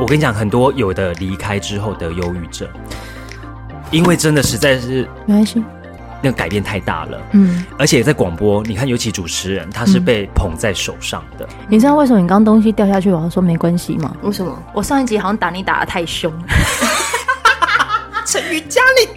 [0.00, 2.68] 我跟你讲，很多有的离开之后得忧郁症，
[3.90, 5.60] 因为真的实在是没关系，
[6.22, 7.20] 那个改变太大了。
[7.32, 11.44] 嗯，而且在广播，你看，尤其主持人，他是被捧在手上的。
[11.50, 14.14] 嗯、你知道为什么你刚刚东西掉下去，我要说没关系吗？
[14.22, 14.56] 为什么？
[14.72, 16.32] 我上一集好像打你打的太凶。
[18.24, 19.08] 陈瑜佳，你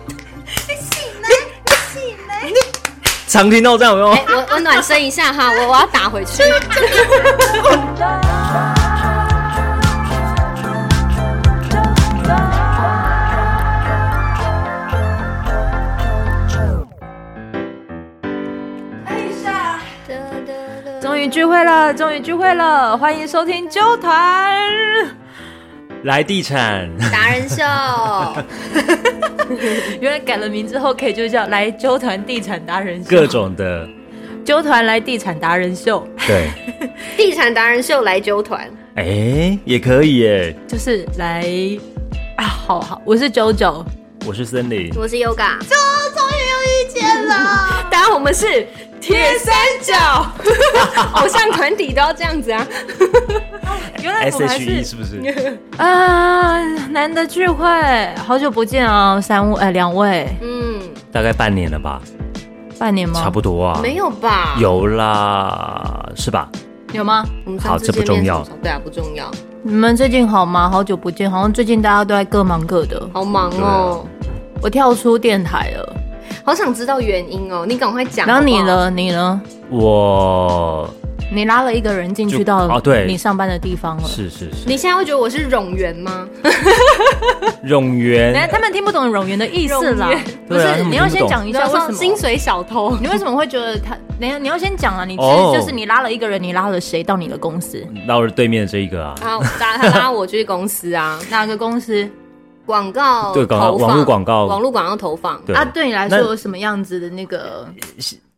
[0.67, 1.29] 你醒来，
[1.65, 2.55] 你醒来，你
[3.27, 4.15] 常听到这样有没有？
[4.15, 6.41] 哎、欸，我我暖身一下哈，我我要打回去。
[21.01, 22.95] 终于聚会了，终于聚会了！
[22.95, 24.63] 欢迎收听揪团
[26.03, 27.63] 来地产 达人秀。
[29.99, 33.09] 原来改了名之后，可以就叫来揪团地产达人秀。
[33.09, 33.89] 各种的
[34.45, 36.07] 揪团来地产达人秀。
[36.27, 36.51] 对，
[37.17, 38.61] 地产达人秀来揪团。
[38.93, 40.55] 哎、欸，也可以耶。
[40.67, 41.43] 就是来
[42.37, 43.83] 啊，好好，我是九九，
[44.27, 45.75] 我是森林，我是 Yoga，终
[46.15, 47.87] 终于又遇见了。
[47.89, 48.67] 当然，我们是。
[49.01, 49.95] 铁三角，
[51.19, 52.65] 偶像团体都要这样子啊！
[54.01, 56.61] 原来我们还是 SHE 是不是啊？
[56.89, 57.65] 难得聚会，
[58.25, 59.19] 好久不见啊！
[59.19, 60.79] 三位哎，两位，嗯，
[61.11, 62.01] 大概半年了吧？
[62.77, 63.19] 半年吗？
[63.21, 64.55] 差不多啊，没有吧？
[64.59, 66.47] 有啦，是吧？
[66.93, 67.25] 有吗？
[67.59, 68.43] 好，这不重要。
[68.61, 69.29] 对啊，不重要。
[69.63, 70.69] 你们最近好吗？
[70.69, 74.05] 好久不见，好像最近大家都在各忙各的，好忙哦。
[74.61, 75.95] 我跳出电台了。
[76.43, 78.25] 好想知道原因哦，你赶快讲。
[78.27, 78.89] 然后你呢？
[78.89, 79.41] 你呢？
[79.69, 80.89] 我，
[81.31, 84.03] 你拉了一个人进去到哦，对，你上班的地方了。
[84.07, 84.67] 是是是。
[84.67, 86.27] 你现在会觉得我是冗员吗？
[87.65, 90.09] 冗员， 他们听不懂冗员的意思啦。
[90.47, 92.97] 不是，你要先讲一下为什么薪水小偷？
[92.99, 93.95] 你为什么会觉得他？
[94.19, 95.03] 等下你要先讲啊！
[95.03, 97.83] 你其实就是你拉了一个人，你拉了谁到你的公司？
[98.07, 99.15] 拉了对面的这一个啊。
[99.23, 101.19] 啊，拉他拉我去公司啊？
[101.31, 102.07] 哪个公司？
[102.71, 107.67] 广告对广告网络广告网络广告投放对啊，对你来说有什么样子的那个？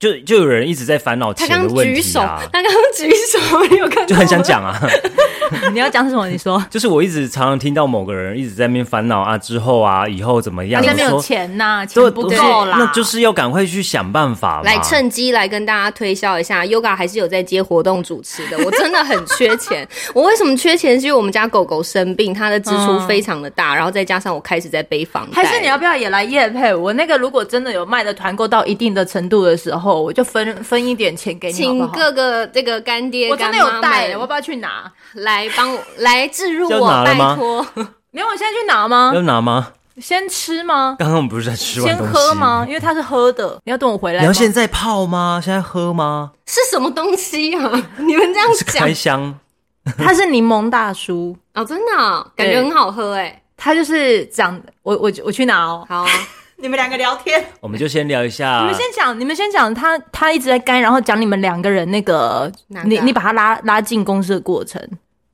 [0.03, 2.41] 就就有人一直在烦恼钱的问题啊！
[2.51, 4.05] 他刚刚举手，你有看？
[4.05, 4.77] 就很想讲啊！
[5.71, 6.27] 你要讲什么？
[6.27, 6.61] 你说。
[6.69, 10.83] 就是我一直常常听到某个人一直在那边烦恼啊，之后啊，以后怎么样？
[10.85, 16.65] 那边有钱呐，钱不够啦，那就是要赶快去想办法来趁机来跟大家推销一下。
[16.65, 19.87] Yoga 还是有在接活动主持的，我真的很缺钱。
[20.13, 20.99] 我为什么缺钱？
[20.99, 25.41] 是因为我们家狗狗生病，它的支出非常的大，然后再加上我开始在背房贷。
[25.41, 26.75] 还是你要不要也来夜配？
[26.75, 30.63] 我那个如果真的有卖的团购到一定的程度的时候，我就分。
[30.63, 34.91] 分一点钱给你，请各个这个干爹干妈，我真的有带，我要不要去拿？
[35.13, 37.65] 来帮我来置入我，拜托。
[38.11, 39.11] 你要，我现在去拿吗？
[39.13, 39.73] 要拿吗？
[39.97, 40.95] 先吃吗？
[40.97, 42.13] 刚刚我们不是在吃完东西？
[42.13, 42.65] 先喝吗？
[42.67, 44.21] 因为它是喝的，你要等我回来。
[44.21, 45.39] 你要现在泡吗？
[45.43, 46.31] 现在喝吗？
[46.45, 47.71] 是什么东西啊？
[47.97, 48.87] 你们这样讲？
[48.87, 49.39] 开箱，
[49.97, 53.41] 它是柠檬大叔哦，真的、哦，感觉很好喝哎。
[53.55, 56.09] 它就是长，我我我去拿哦，好啊。
[56.63, 58.59] 你们两个聊天，我们就先聊一下。
[58.62, 59.74] 你们先讲，你们先讲。
[59.74, 62.50] 他他一直在干，然后讲你们两个人那个，
[62.85, 64.81] 你你把他拉拉进公司的过程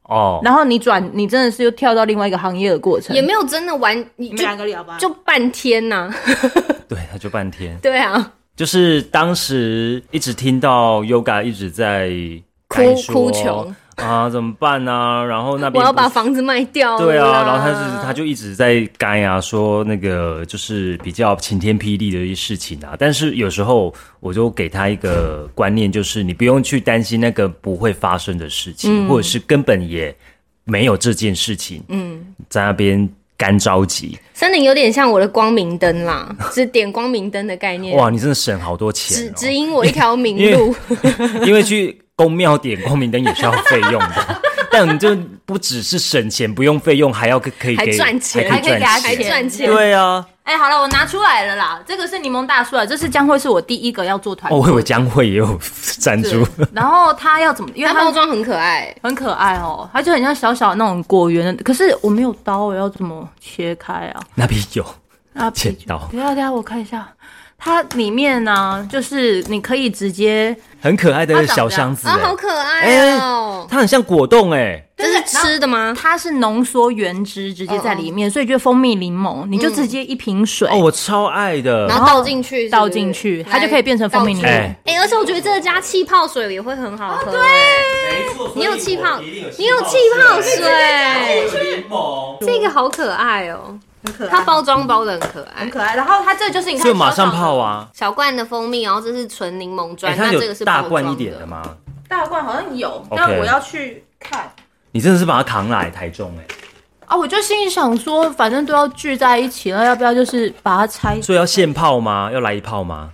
[0.06, 0.42] 哦。
[0.44, 3.96] 然后你转，你真的是又跳到另外一个行业的过程，也没有真的玩。
[4.16, 6.16] 你们两个聊吧，就半天呐、啊。
[6.90, 7.78] 对，他就半天。
[7.80, 12.10] 对啊，就是当时一直听到 Yoga 一直在
[12.68, 13.76] 哭哭穷。
[14.00, 15.24] 啊，怎么办呢、啊？
[15.24, 16.98] 然后那边我要把房子卖掉。
[16.98, 22.96] 对啊，然后他就他就一直在干啊，说那个就是比较晴天霹雳的一些事情啊。
[22.98, 30.16] 但是有时候我就给他一个观念，就是你不用去担心那个不会发生的事情，嗯、或者是根本也
[30.64, 31.84] 没有这件事情。
[31.90, 34.20] 嗯，在那边干着急。
[34.34, 37.98] 森林有点像我的光明灯啦， 是点光明灯的概念。
[37.98, 40.76] 哇，你真的省好多钱、哦，指指引我一条 明路。
[40.90, 40.98] 因
[41.42, 42.00] 为，因为去。
[42.20, 45.16] 公庙点光明灯也是要费用的， 但你就
[45.46, 49.68] 不只是省钱不用费用，还要可可以给赚钱，还可以给他赚钱。
[49.68, 54.52] 对啊，哎、欸，好了，我拿出来了啦，这个是柠檬大叔啊，这是将会是我第一个要做团。
[54.54, 55.60] 哦，我以为将会也有
[55.98, 56.46] 赞助。
[56.74, 57.70] 然后他要怎么？
[57.74, 61.64] 因为他包装很可爱，很可爱哦，它就很像小小的那种果园的。
[61.64, 64.22] 可是我没有刀，我要怎么切开啊？
[64.36, 64.86] 那边有
[65.34, 65.98] 啊，切刀。
[66.12, 67.08] 等下等下，我看一下。
[67.60, 73.68] 它里面呢、啊，就是你可以直接很可爱的小箱子、欸，啊，好可爱哦！
[73.68, 75.94] 欸、它很像果冻哎、欸，这是吃的吗？
[76.00, 84.48] 它是浓缩原汁直接在里面，哦、所以就蜂蜜柠檬，你就直接一瓶水、嗯、哦，我超爱的，然后倒进去，倒进去，它就可以变成蜂蜜柠檬。
[84.48, 93.78] 哎、欸欸，而且我觉得这个加气泡水也会很好喝、对，没错，你有气泡，你有气泡水，柠檬，这个好可爱哦。
[94.04, 95.96] 很可爱，它包装包的很可爱，很可爱。
[95.96, 100.16] 然后它这就是你看，就马上泡啊，小罐的蜂蜜，然后这是纯柠檬砖。
[100.18, 101.62] 那这个是大罐一点的吗？
[102.08, 104.52] 大罐好像有，但我要去看。
[104.92, 106.46] 你真的是把它扛来台中哎？
[107.06, 111.22] 啊，我就心里想说，反正都要聚在一起了，要不要就是把它拆？
[111.22, 112.30] 所以要现泡吗？
[112.34, 113.12] 要来一泡吗？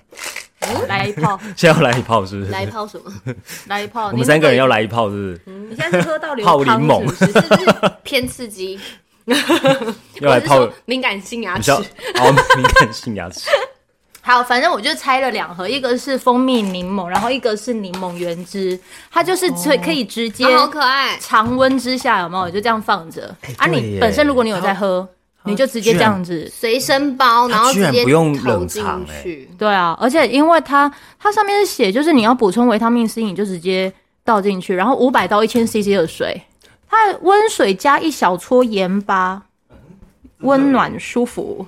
[0.88, 2.50] 来一泡， 现在要来一泡是不是？
[2.52, 3.12] 来一泡什么？
[3.68, 4.08] 来一泡。
[4.08, 5.42] 我们三个人要来一泡是不是？
[5.46, 8.80] 嗯、你现在是喝到流泡柠檬，是不是 偏刺激？
[10.22, 13.50] 要来泡敏感性牙齿，好敏感性牙齿。
[14.22, 18.80] 好，反正我就拆了两盒，一个是蜂蜜柠檬，然后一个是柠檬原汁，
[19.12, 22.50] 它就是可可以直接，好可爱，常温之下有没有？
[22.50, 23.36] 就这样放着。
[23.58, 25.08] 啊，你本身如果你有在喝，
[25.44, 29.48] 你就直接这样子随身包，然后直接不用冷藏去。
[29.60, 33.94] 对啊，而且因为它它上面是写，就是你要补充维他命 C，你就直接
[34.24, 36.42] 倒进去，然后五百到一千 CC 的水，
[36.90, 39.44] 它温水加一小撮盐巴，
[40.40, 41.68] 温暖舒服。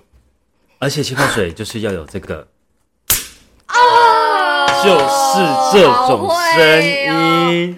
[0.79, 2.47] 而且气泡水就是要有这个，
[3.65, 7.77] 啊，就是这种声音。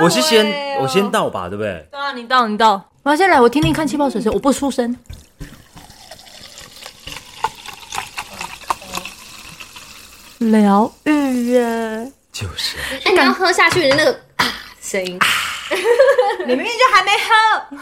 [0.00, 1.86] 我是先我先倒吧，对不对？
[1.90, 2.88] 对啊，你倒你倒。
[3.02, 4.96] 我要先来，我听听看气泡水声，我不出声。
[10.38, 12.76] 疗愈耶，就是。
[13.04, 14.46] 哎，你要喝下去的那个啊
[14.80, 15.18] 声音，
[16.46, 17.76] 你明明就还没喝。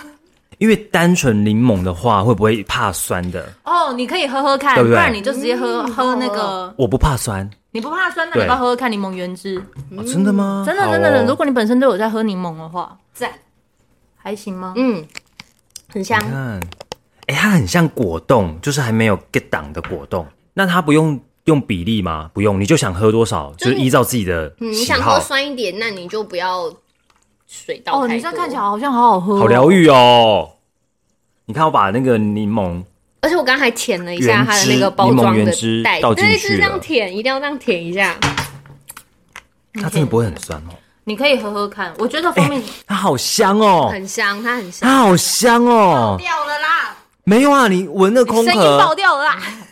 [0.58, 3.46] 因为单纯柠檬的话，会不会怕酸的？
[3.64, 4.96] 哦，你可以喝喝看，对不对？
[4.96, 6.72] 不然你就直接喝、嗯、喝那个。
[6.78, 9.62] 我不怕酸，你不怕酸，那你要喝喝看柠檬原汁。
[9.94, 10.64] 哦、真的吗？
[10.66, 13.30] 真的真的，如果你本身都有在喝柠檬的话，在
[14.16, 14.72] 还行吗？
[14.76, 15.04] 嗯，
[15.92, 16.18] 很香。
[16.24, 16.60] 你看，
[17.26, 20.26] 哎，它很像果冻，就是还没有 get 档的果冻。
[20.54, 22.30] 那它不用用比例吗？
[22.32, 24.56] 不用，你就想喝多少，就，就是依照自己的喜好。
[24.60, 26.72] 嗯，你想喝酸一点，那你就不要。
[27.46, 30.50] 水倒哦，你这样看起来好像好好喝，好疗愈哦！
[31.46, 32.82] 你看我把那个柠檬，
[33.20, 35.52] 而且我刚刚还舔了一下它的那个包装的
[35.84, 38.16] 袋，倒进去就是这样舔，一定要这样舔一下。
[39.74, 40.74] 它真的不会很酸哦。
[41.04, 46.16] 你可以喝喝看，我觉得蜂蜜它好香哦，很香，它很香，它好香哦。
[46.18, 46.96] 掉了啦。
[47.22, 49.65] 没有啊，你闻那空壳，声音爆掉了啦，他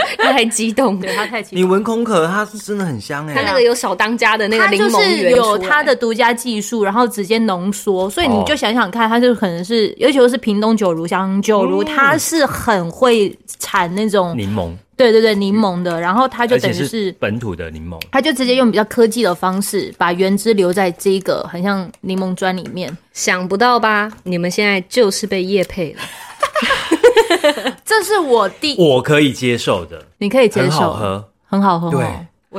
[0.18, 1.58] 太激动，对他太激动。
[1.58, 3.34] 你闻空壳，它是真的很香哎。
[3.34, 22.96] 它那个有小当家的那个柠檬，就是有它的独家技术，然后直接浓缩，所以你就想想看，它就可能是，尤其是屏东九如香九如，它是很会产那种柠檬，对对对，柠檬的，然后它就等于是本土的柠檬，它就直接用比较科技的方式，把原汁留在这个很像柠檬砖里面。
[23.12, 24.10] 想不到吧？
[24.22, 26.00] 你们现在就是被叶配了。
[27.84, 31.90] 这是我第 我可以接受的，你可以接受，很好喝，很好喝。
[31.90, 32.06] 对，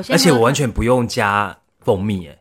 [0.10, 2.38] 而且我完全不用加蜂蜜，哎，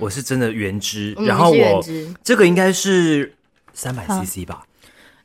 [0.00, 1.12] 我是真的原汁。
[1.14, 1.84] 然后我
[2.22, 3.34] 这个应该是
[3.72, 4.64] 三百 CC 吧？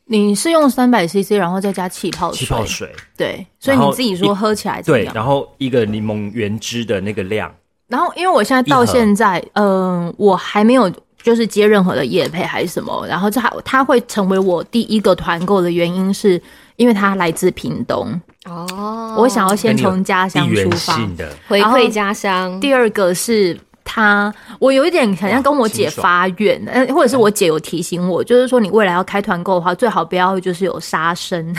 [0.05, 3.45] 你是用三百 CC，然后再加气泡气泡水，对。
[3.59, 7.53] 所以你自己说喝起来对，然后一个柠檬原汁的那个量。
[7.87, 10.91] 然后因为我现在到现在，嗯，我还没有。
[11.23, 16.39] 就是接任何的业配还是什么，然后这还他会成为我第一个团购的原因，是
[16.75, 19.15] 因为他来自屏东哦。
[19.17, 20.99] 我想要先从家乡出发，
[21.47, 22.59] 回馈家乡。
[22.59, 31.55] 第二个是他，我有一点好像跟我姐发愿，嗯，或者是我姐有提醒我，就是说你未来要开团购的话，最好不要就是有杀生，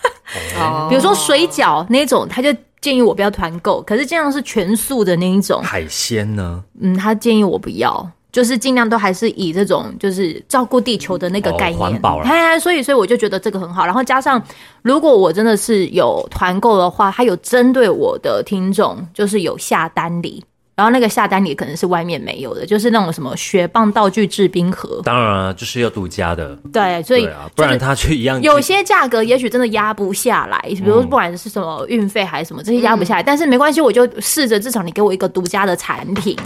[0.60, 3.80] 哦、比如说水饺那种，他就建议我不要团购。
[3.82, 6.62] 可是这样是全素的那一种海鲜呢？
[6.80, 8.06] 嗯，他建议我不要。
[8.36, 12.60] 就是尽量都还是以这种就是照顾地球的那个概念，环保了。
[12.60, 13.86] 所以所以我就觉得这个很好。
[13.86, 14.42] 然后加上，
[14.82, 20.44] 如果我真的是有团购的话，它有针对我的听众，就是有下单礼。
[20.74, 25.00] 然后那个下单礼可能是外面没有的，就是那种什么雪棒道具制冰盒。
[25.02, 26.54] 当然了，就是要独家的。
[26.70, 28.38] 对，所以啊，不然它却一样。
[28.42, 33.22] 有些价格也许真的压不下来，比如不管是什么运费还是什么，这些压不下来。
[33.22, 36.36] 但是没关系，我就试着至少你给我一个独家的产品。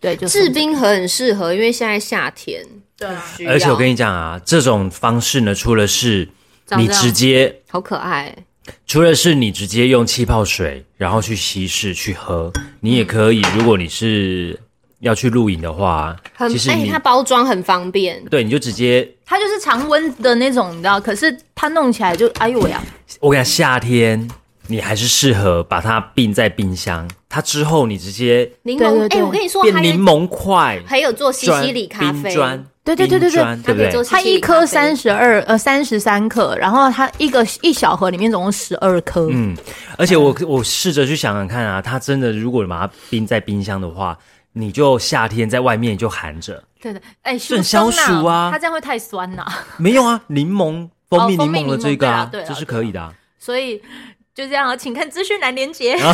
[0.00, 2.64] 对，就是制冰盒很适合，因为现在夏天。
[2.96, 3.24] 对啊。
[3.48, 6.28] 而且我跟你讲啊，这种方式呢，除了是
[6.76, 8.34] 你直接，好可爱。
[8.86, 13.40] 除了是你直接用气泡水，然后去稀释去喝，你也可以。
[13.56, 14.58] 如果你是
[15.00, 18.22] 要去露营的话，很其实、欸、它包装很方便。
[18.26, 21.00] 对，你就直接，它就是常温的那种，你知道？
[21.00, 22.82] 可是它弄起来就，哎呦喂呀！
[23.20, 24.28] 我跟你讲，夏天。
[24.70, 32.34] 你还是适合把它冰在冰箱，它之后你直接柠檬，哎、欸，我跟你说，变柠檬块，还有做西西里咖啡，
[32.84, 33.08] 对对？
[33.08, 33.30] 对对对，
[33.64, 34.04] 对不对？
[34.04, 39.56] 它一颗三十二呃三十三克，然后它一个一小盒里面总共十二颗，嗯，
[39.96, 44.18] 而且我我试着去想想看啊，它真的如果把它冰在冰箱的话，
[44.52, 49.46] 你就夏天在外面就含着，对的，哎、欸，很消暑啊，它这样会太酸呐？
[49.78, 53.80] 没有啊，柠檬蜂蜜柠檬的这个啊，这是可以的，啊，所以。
[54.38, 55.96] 就这样，请看资讯栏连结。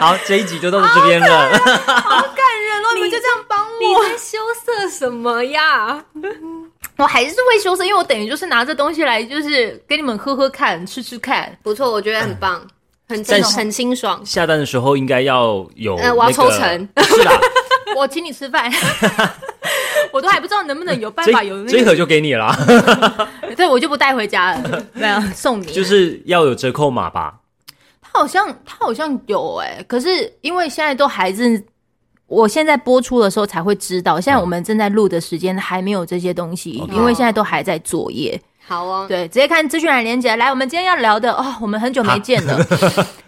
[0.00, 1.58] 好，这一集就到这边了。
[1.58, 2.94] 好感人哦！
[2.94, 6.02] 你们就这样帮我，你在羞涩什么呀？
[6.96, 12.66] 我还是会羞涩，因为我等于就是拿这东西来，就是给你们喝喝看，吃吃看，不错，我觉得很棒，
[13.08, 14.24] 嗯、很很清爽。
[14.24, 17.38] 下单的时候应该要有、那个，呃，我要抽成，是啦，
[17.94, 18.72] 我请你吃饭，
[20.16, 22.52] 我都还不知道能不能有办法有、那个，这一盒就给你了，
[23.56, 27.40] 对，我就不带回家了，没有送你，就是要有折扣码吧？
[28.00, 31.62] 他好像他好像有哎、欸，可是因为现在都还是。
[32.28, 38.36] 我现在播出的时候才会知道，现在我们正在录的时间还没有这些东西，嗯、因为现在都还在作业。
[38.66, 40.34] 好哦，对，直接看资讯栏连接。
[40.34, 42.58] 来，我们今天要聊的哦，我们很久没见了，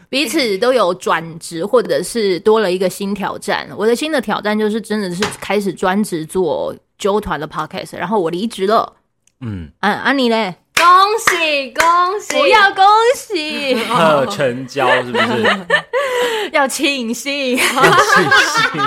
[0.08, 3.68] 彼此都有转职或者是多了一个新挑战。
[3.76, 8.92] 我的新的挑战就是真的是开始专职做纠团的 podcast，然后我离职了。
[9.40, 10.54] 嗯，啊啊你嘞？
[10.74, 10.86] 恭
[11.18, 11.84] 喜恭
[12.20, 12.32] 喜！
[12.38, 12.84] 不要恭
[13.16, 15.66] 喜， 要成交是不是？
[16.52, 18.82] 要庆幸，要庆幸，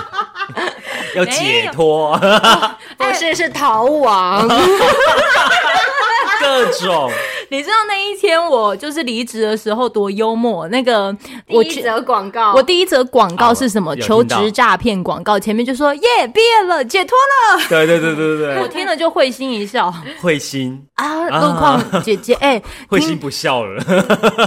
[1.16, 2.18] 要解脱，
[2.98, 4.48] 不是是逃亡，
[6.40, 7.12] 各种。
[7.52, 10.66] 你知道那一天我就是离职的时候多幽默？
[10.70, 11.14] 那个
[11.46, 13.94] 第一则广告，我第一则广告是什么？
[13.98, 16.02] 求职诈骗广告，前面就说耶，
[16.34, 17.62] 毕业了，解脱了。
[17.68, 19.94] 对对对对对， 我听了就会心一笑。
[20.22, 23.84] 会心啊，路况 姐姐，哎，会心不笑了。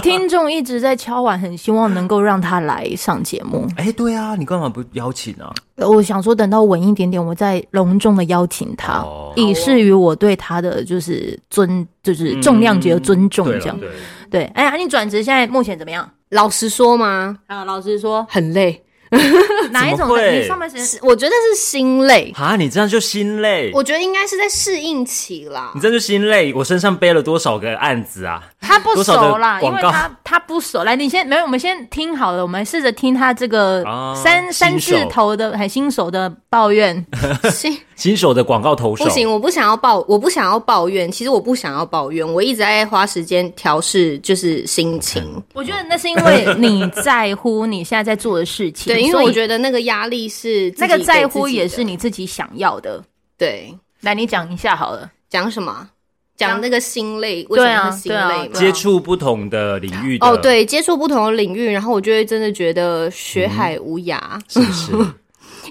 [0.01, 3.67] 听众一直在敲碗，很希望能够让他来上节目。
[3.77, 5.53] 哎，对啊，你干嘛不邀请啊？
[5.77, 13.77] 我想说，等到稳一点点，我再隆重的邀请他，哦、以示于我对他的就是尊，就是重量级的尊重，这样。
[13.81, 13.89] 嗯、
[14.29, 16.09] 对，哎呀，你转职现在目前怎么样？
[16.29, 17.37] 老实说吗？
[17.47, 18.83] 啊，老实说，很累。
[19.71, 20.09] 哪一种？
[20.17, 20.79] 你上半身？
[21.03, 22.55] 我觉得是心累啊！
[22.55, 23.71] 你这样就心累？
[23.73, 25.71] 我觉得应该是在适应期啦。
[25.75, 26.51] 你这样就心累？
[26.53, 28.43] 我身上背了多少个案子啊？
[28.59, 30.83] 他不熟啦，因为他他不熟。
[30.83, 33.83] 来，你先没有，我们先听好了，我们试着听他这个
[34.15, 37.05] 三三字头的还新手的抱怨。
[37.95, 39.03] 新新手的广告投手。
[39.03, 41.11] 不行，我不想要抱，我不想要抱怨。
[41.11, 45.23] 其实我不想要抱怨，我一直在花时间调试，就是心情。
[45.53, 48.93] 我觉得那是因为 你在乎你现在在做的事情。
[48.93, 53.03] 对，因为我觉得那个压力是那个在乎，也是你自己想要的。
[53.37, 55.89] 对，来你讲一下好了，讲什么？
[56.37, 58.49] 讲那个心累，为什么心累？
[58.49, 64.91] 接触不同的领域哦，对，接触不同的领域，然后我就会真的觉得学海无涯，是不是？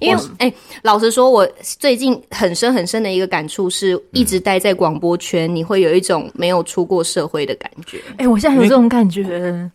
[0.01, 1.47] 因为哎，老实说，我
[1.79, 8.01] 最近很深很深的一个感触是，一直待在广播圈，你会有一种没有出过社会的感觉。
[8.17, 9.71] 哎，我现在有这种感觉。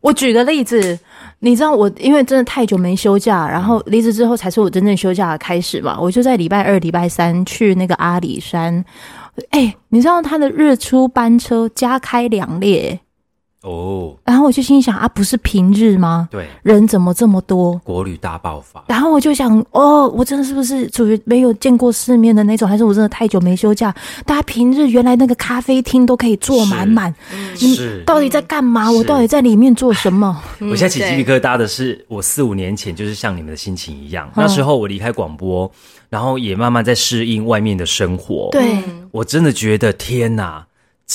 [0.00, 0.98] 我举个例子，
[1.38, 5.96] 你知道我因为真的太久没休假，然后离职之后才是我真正休假的开始嘛。
[6.00, 8.84] 我就在礼拜二、礼拜三去那个阿里山。
[9.50, 12.98] 哎，你知道他的日出班车加开两列
[13.62, 16.28] 哦，然后我就心想啊，不是平日吗？
[16.30, 17.80] 对，人怎么这么多？
[17.84, 18.82] 国旅大爆发。
[18.88, 23.94] 然后我就想，哦，我真的是不是属于没有见过世面的那种，还是我真的太久没休假？
[24.26, 27.14] 大家平日原来那个咖啡厅都可以坐满满，
[27.56, 28.90] 是，到底在干嘛？
[28.90, 30.42] 我到底在里面做什么？
[30.60, 35.70] 我现在起鸡皮疙瘩的是，我四五年前就是像你们的心情一样，那时候我离开广播。
[36.08, 38.50] 然后也慢慢在适应外面的生活。
[38.52, 38.76] 对，
[39.10, 40.62] 我真的觉得天哪，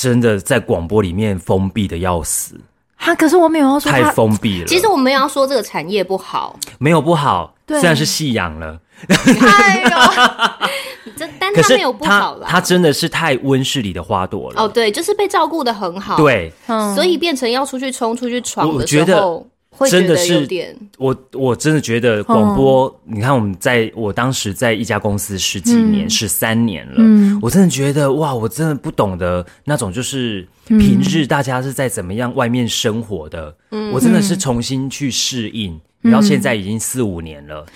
[0.00, 2.54] 真的在广播里面封闭的要死。
[2.96, 4.66] 哈，可是我没有要说太封闭了。
[4.66, 8.78] 其实我没有要说这个产业不好，没有不好，虽然是夕阳了。
[9.08, 12.46] 哎呦， 这但他没有不好了。
[12.48, 14.62] 他真的是太温室里的花朵了。
[14.62, 16.16] 哦，对，就是被照顾的很好。
[16.16, 16.52] 对，
[16.94, 19.46] 所以变成要出去冲、出去闯的时候。
[19.86, 20.48] 真的是
[20.96, 22.88] 我，我真的觉得广播。
[23.06, 26.94] 嗯、你看，我们在我当时在一家公司十几年，十三、嗯、年了。
[26.96, 33.54] 嗯，我真的觉得哇，我真的不懂得那种就是平日大家是在怎么样外面生活的。
[33.70, 35.78] 嗯，我真的是重新去适应。
[36.00, 37.66] 然后现在已经四五年了。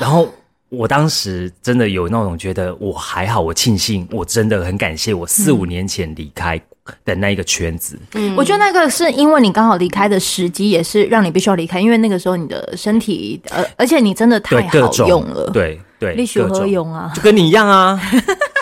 [0.00, 0.28] 然后
[0.68, 6.60] 我当时真的有那种觉得我还好，我庆幸，我真的很感谢我四五年前离开。
[7.04, 17.10] 的那一个圈子，嗯，我觉得那个是因为你刚好离开的时机，也是让你必须要离开，因为那个时候你的身体，呃，而且你真的太好用了，对对，力学何用啊？
[17.12, 18.00] 就跟你一样啊，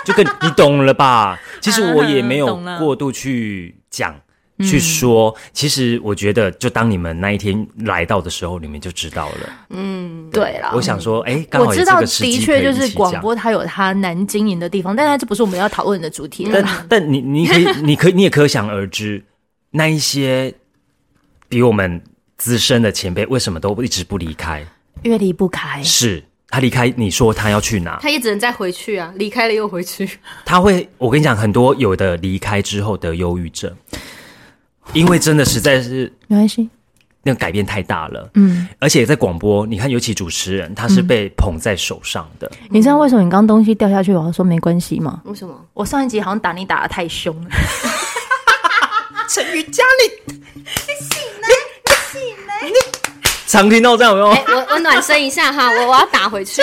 [0.07, 1.39] 就跟你懂了吧？
[1.61, 4.15] 其实我也没有过度去讲。
[4.61, 9.53] 去说，其实我觉得，就当你们那一天来到的时候，你们就知道了。
[9.71, 16.49] 嗯，对了，我想说，哎，我知道，的确就是广播它有它难经营的地方，但它这不是我们要讨论的主题。
[16.53, 19.25] 但 但你你可以，你可以，你也可想而知，
[19.71, 20.55] 那一些
[21.49, 22.01] 比我们
[22.39, 24.65] 资深的前辈为什么都一直不离开？
[25.03, 25.83] 因为离不开。
[25.83, 27.99] 是他离开，你说他要去哪？
[28.01, 30.09] 他也只能再回去啊，离开了又回去。
[30.45, 33.75] 他会，我跟你讲，很多有的离开之后得忧郁症。
[34.95, 36.69] 因为真的实在是没关系，
[37.23, 38.31] 那个改变太大了。
[38.35, 42.51] 嗯，而且在广播，你看，尤其主持人，他是被捧在手上的。
[42.63, 45.21] 嗯、你知道为什么你刚东西掉下去，我要说没关系吗？
[45.25, 45.55] 为什么？
[45.75, 47.51] 我上一集好像打你打的太凶了。
[49.29, 51.49] 陈瑜佳，你你醒来，
[51.85, 52.75] 你醒来，你
[53.49, 54.37] 常听到这样有没有？
[54.37, 56.63] 欸、我我暖身一下哈，我我要打回去。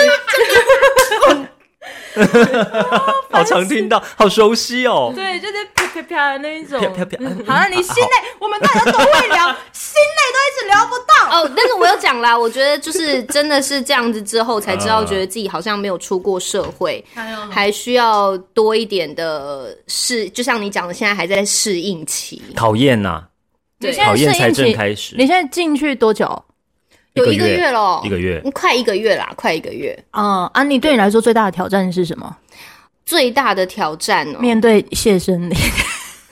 [3.30, 5.12] 好常听到，好熟悉哦。
[5.14, 6.80] 对，就是啪啪啪的那一种。
[6.80, 7.18] 啪啪啪。
[7.46, 11.42] 好了，你心内我们大家都会聊， 心内都一直聊不到。
[11.42, 17.04] 哦，但是我有讲啦，我觉得就是真的是这样子之后才知道，觉得自己好像没有出过社会，
[17.50, 22.42] 还需要多一点的适，就像你讲的，现在还在适应期。
[22.54, 23.24] 讨厌呐，
[23.80, 25.16] 对，讨厌才正开始。
[25.16, 26.44] 你现在进去多久？
[27.14, 29.96] 有一个月了，一个月，快一个月啦，快一个月。
[30.12, 32.36] 嗯，安妮，对你来说最大的挑战是什么？
[33.04, 35.56] 最大的挑战哦，面对谢生林。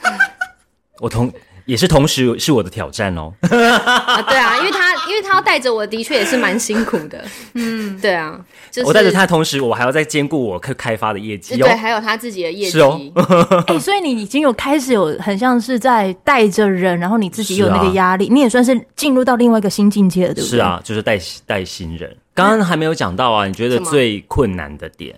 [1.01, 1.33] 我同。
[1.67, 3.33] 也是同时是我的挑战哦。
[3.43, 7.25] 啊，对啊，因为他因为他要带着我的确也是蛮辛苦的。
[7.55, 8.39] 嗯，对啊，
[8.71, 12.73] 就是、我带着他的同时，我还要再兼顾我开开发的业绩，对，还有他自己的业绩。
[12.73, 13.01] 是哦，
[13.69, 20.57] 哎、欸，所以你已经有开始有很像是在带着人，然后你自己有那个压力，啊、你也算是进入到另外一个新境界了，对不对？
[20.57, 22.15] 是啊，就是带带新人。
[22.35, 25.15] 刚刚还没有讲到啊，你觉得最困难的点？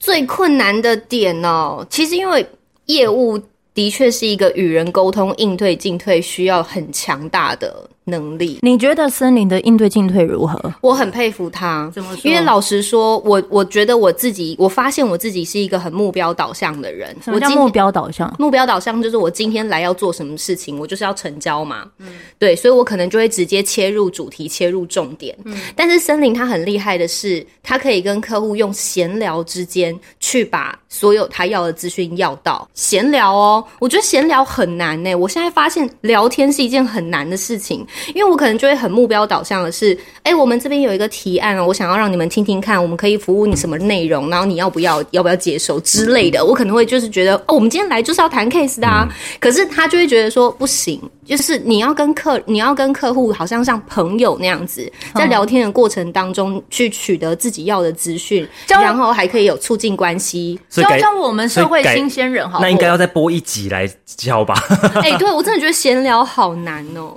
[0.00, 2.46] 最困难的点哦，其实因为
[2.86, 3.40] 业务。
[3.78, 8.58] 的确是一个与人沟通、应对进退需要很强大的能力。
[8.62, 10.58] 你觉得森林的应对进退如何？
[10.80, 12.30] 我很佩服他，怎么说？
[12.30, 17.14] 因为老实说，我我觉得我自己，我发现我自己是一个很目标导向的人。
[17.22, 18.34] 什么叫目标导向？
[18.38, 21.84] 目标导向就是我今天来要做什么事情，我就是要成交嘛。
[21.98, 22.06] 嗯，
[22.38, 25.36] 对，所以我可能就会直接切入主题，切入重点。
[25.44, 32.68] 嗯，但是森林他很厉害的是，他可以跟客户用闲聊之间去把所有他要的资讯要到。
[32.74, 35.14] 闲聊哦，我觉得闲聊很难呢。
[35.14, 37.86] 我现在发现聊天是一件很难的事情。
[38.14, 46.44] 因为我可能就会很目标导向的是，哎，我们这边有一个提案啊，我想要让你们听听看，我们可以服务你什么内容，然后你要不要，要不要接受之类的。
[46.44, 49.08] 我可能会就是觉得，哦，我们今天来就是要谈 case 的啊。
[49.40, 60.58] 可是他就会觉得说，不行，就是你要跟客，你要跟客户好像像朋友那样子，在聊天的过程当中去取得自己要的资讯，然后还可以有促进关系。
[60.70, 64.54] 教教我们社会新鲜人好，那应该要再播一集来教吧？
[65.02, 67.14] 哎，对，我真的觉得闲聊好难哦。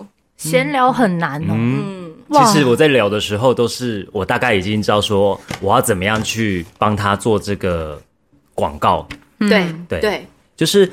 [0.50, 1.54] 闲聊很难哦。
[1.54, 8.02] 嗯，其实我在聊的时候，都是我大概已经知道说我要怎么样去帮他做这个
[8.56, 9.08] 广告。
[9.38, 10.92] 对对对，就是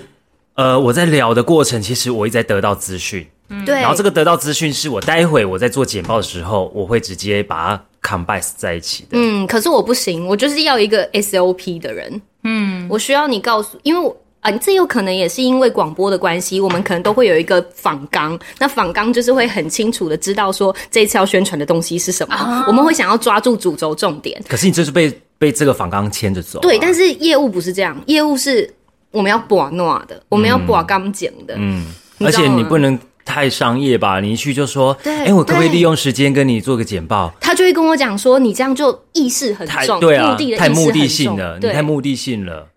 [0.54, 3.26] 呃，我在聊的过程，其实我一直在得到资讯。
[3.64, 9.10] 对，然后这个得到资讯是我待会我在做简报的时候，我会直接把它 combine 在一起的。
[9.12, 12.20] 嗯，可是我不行，我就是要一个 SOP 的人。
[12.44, 14.14] 嗯，我需要你告诉，因为我。
[14.40, 18.38] 啊，这有可能也是因为广播的关系，我们可能都会有一个访纲。
[18.58, 24.40] 那访纲就是会很清楚的知道说这一次要宣传的东西是什么，啊、我们会想要抓住主轴重点。
[24.48, 26.62] 可是你就是被被这个访纲牵着走、啊。
[26.62, 28.72] 对，但是业务不是这样，业务是
[29.10, 31.54] 我们要把诺的，我们要把刚讲的。
[31.56, 31.86] 嗯，
[32.20, 34.20] 而且你不能太商业吧？
[34.20, 37.34] 你一去就说，哎、欸，我可不可以利用时间跟你做个简报？
[37.40, 42.68] 他就会跟我讲说，你这样就意识很重，对啊，目的的太目的性了，你太目的性了。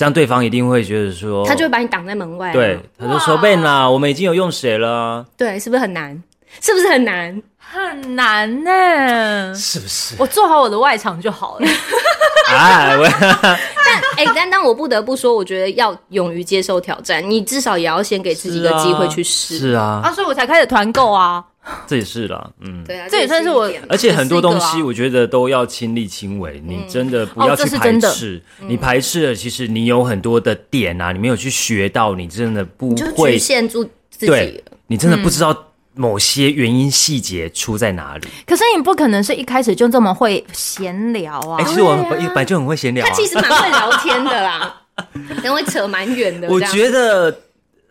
[0.00, 2.54] 这样对方一定会觉得说，他就会把你挡在门外。
[2.54, 5.26] 对，他说说背啦，我们已经有用谁了？
[5.36, 6.18] 对，是不是很难？
[6.62, 7.42] 是不是很难？
[7.58, 9.54] 很难呢？
[9.54, 10.14] 是不是？
[10.18, 11.68] 我做好我的外场就好了。
[12.48, 19.58] 哎，但哎，但但我不得不说，我觉得要勇于接受挑战，你至少也要先给自己一个机会去试。
[19.58, 21.44] 是啊，啊，所以我才开始团购啊。
[21.86, 35.54] 这也是啦，嗯，对啊，这也算是我，而且很多东西我觉得都要亲力亲为，你真的不要去排斥，你排斥了，其实你有很多的点啊，你没有去学到，你真的不会局限住自己，对，你真的不知道
[35.94, 38.26] 某些原因细节出在哪里。
[38.46, 44.80] 可是你不可能是一开始就这么会闲聊啊，哎，其实我本来就很会闲聊，他其实蛮会聊天的啦，
[45.44, 47.38] 很会扯蛮远的，我觉得。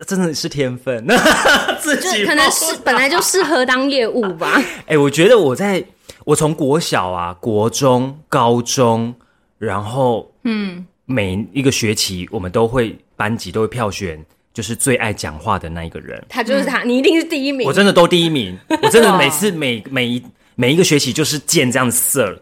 [0.06, 1.06] 真的是天分，
[1.80, 4.52] 自己可能是本来就适合当业务吧。
[4.86, 5.84] 哎、欸，我觉得我在
[6.24, 9.14] 我从国小啊、国中、高中，
[9.58, 14.18] 然后嗯，每一个学期我们都会班级都会票选，
[14.54, 16.22] 就是最爱讲话的那一个人。
[16.28, 17.66] 他就是他，你一定是第一名。
[17.66, 20.22] 我真的都第一名，我真的每次每每一
[20.54, 22.40] 每一个学期就是见这样子色。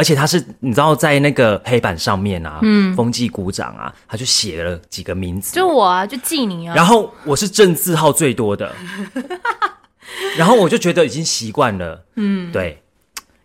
[0.00, 6.74] 而且他是，你知道，在那个黑板上面啊，嗯，风纪鼓掌啊，他就写了几个名字，就我啊，就记你啊。
[6.74, 8.74] 然后我是正字号最多的，
[10.38, 12.82] 然后我就觉得已经习惯了，嗯，对。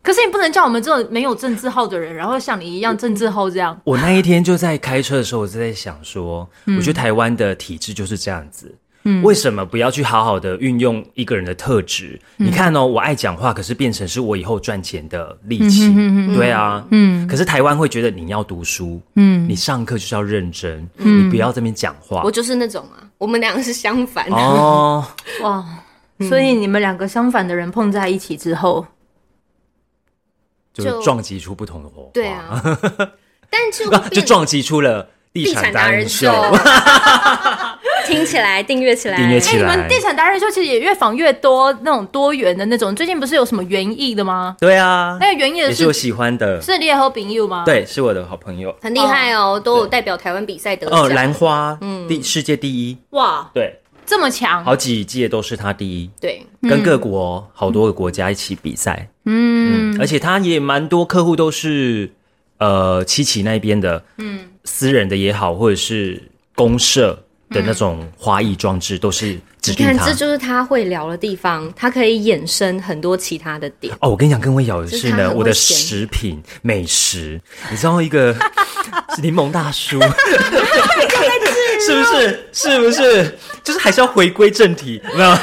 [0.02, 3.78] 可是你不能叫我们这种没有正字号的人，然后像你一样正字号这样。
[3.84, 8.74] 我，我那一天就在开车的时候，我就在想说，嗯，我觉得台湾的体制就是这样子。
[9.06, 12.20] 嗯，为什么不要去好好的运用一个人的特质？
[12.38, 15.94] 嗯、你看哦，我爱讲话，可是变成是我以后赚钱的利器。
[15.96, 17.28] 嗯、对啊，嗯。
[17.28, 22.24] 可是台湾会觉得你要读书，嗯，你上课就是要认真，嗯，你不要这边讲话。
[22.24, 25.06] 我就是那种啊，我们两个是相反的哦。
[25.44, 25.64] 哇，
[26.28, 28.86] 所以你们两个相反的人碰在一起之后，
[30.74, 32.10] 就撞击出不同的火花。
[32.12, 32.60] 对啊，
[33.50, 35.10] 但就就撞击出了。
[35.36, 36.32] 地产达人秀，
[38.06, 39.68] 听起来订阅起来，订阅起来。
[39.68, 42.96] 哎，你们地产达人秀其实也越访越多，那种多元的那种。
[42.96, 44.56] 最近不是有什么园艺的吗？
[44.60, 47.64] 对啊，那个园艺的是，是我喜欢的，是你也和朋友吗？
[47.66, 51.02] 对，是我的好朋友，很厉害哦，都有代表台湾比赛得奖。
[51.02, 62.12] 哦，兰花，嗯，第世界第一，哇，对，这么强，好几届都是他第一，对，跟各国好多个国家一起比赛，嗯，嗯，而且他也蛮多客户都是
[62.60, 64.52] 呃七期那边的，嗯。
[64.68, 66.20] 私人的也好，或者是
[66.56, 67.24] 公社
[67.56, 69.92] 的那种花艺装置，都是指定他。
[69.94, 73.94] 你看，这就是他会聊的地方，他可以衍生很多其他的点。
[74.02, 77.40] 哦，我跟你讲，更微妙的是呢，我的食品美食，
[77.72, 78.36] 你知道一个
[79.24, 80.02] 柠檬大叔，
[81.88, 82.50] 是不是？
[82.52, 83.38] 是不是？
[83.64, 85.36] 就是还是要回归正题，哎呦，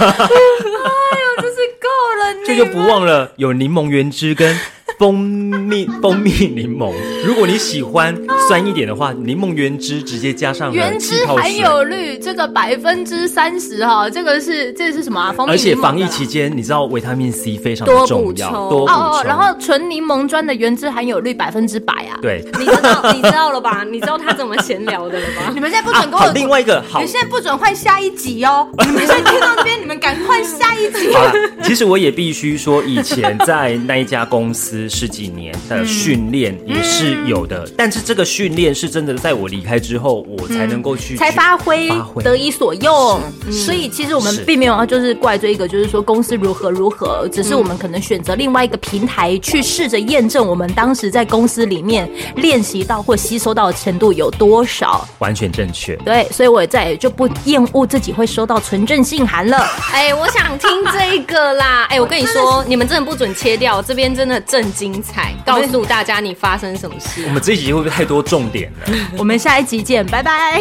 [1.41, 4.55] 真是够了，这就不忘了有柠檬原汁跟。
[4.99, 6.95] 蜂蜜蜂蜜柠檬，
[7.25, 8.15] 如果你喜欢
[8.53, 15.33] 酸一点的话，柠檬原汁直接加上原汁含有率这个百分之三十哈，这个是这个是什么啊？
[15.33, 15.53] 蜂蜜。
[15.53, 18.95] 而且防疫期间，你知道维他命 C 非常的重要，多补充。
[18.95, 22.19] 哦，然后纯柠檬砖的原汁含有率百分之百啊。
[22.21, 23.85] 对，你知道你知道了吧？
[23.91, 25.51] 你知道他怎么闲聊的了吗？
[25.55, 28.69] 你们现在不准跟我、啊、另外一个好，你现在不准换下一集哦。
[28.85, 31.11] 你们现在听到这边，你们赶快下一集。
[31.15, 35.55] 好了，其实我也必须说，以前在那一家公司十几年。
[35.69, 41.91] 的训练也是有的，嗯、但是这个训练是真的，在我离开之后，我才能够去、嗯、才发挥
[42.23, 43.21] 得以所用。
[43.51, 55.97] 所以其实我们并没有要就是怪罪一个，就是说公司如何如何，只是我们可能选择另外一个平台去试着验证我们当时在公司里面练习到或吸收到的程度有多少，完全正确。
[55.97, 59.59] 对，所以我也再也就不厌恶自己会收到纯正信函了。
[59.93, 61.85] 哎，我想听这个啦。
[61.91, 65.35] 哎，我跟你说，你们真的不准切掉，这边真的正精彩。
[65.45, 67.25] 告诉大家你发生什么事？
[67.27, 68.95] 我们这一集会不会太多重点了？
[69.19, 70.61] 我们下一集见，拜拜！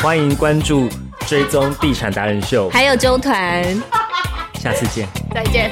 [0.00, 0.88] 欢迎关注、
[1.26, 3.62] 追踪地产达人秀，还有周团，
[4.60, 5.70] 下次见，再见。